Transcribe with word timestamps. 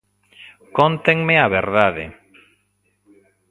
Cóntenme 0.77 1.33
a 1.39 1.47
verdade. 1.59 2.05